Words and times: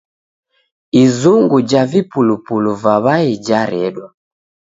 Izungu 1.03 1.57
ja 1.69 1.83
vipulupulu 1.91 2.71
va 2.83 2.95
w'ai 3.03 3.29
jaredwa. 3.45 4.07